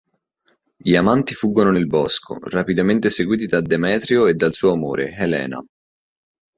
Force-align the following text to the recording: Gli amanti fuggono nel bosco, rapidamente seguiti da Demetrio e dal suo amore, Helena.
Gli 0.77 0.95
amanti 0.95 1.35
fuggono 1.35 1.69
nel 1.69 1.85
bosco, 1.85 2.35
rapidamente 2.41 3.11
seguiti 3.11 3.45
da 3.45 3.61
Demetrio 3.61 4.25
e 4.25 4.33
dal 4.33 4.51
suo 4.51 4.71
amore, 4.71 5.11
Helena. 5.11 5.63